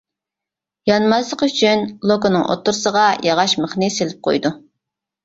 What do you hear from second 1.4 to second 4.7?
ئۈچۈن لوكىنىڭ ئوتتۇرىسىغا ياغاچ مىخنى سېلىپ قويىدۇ.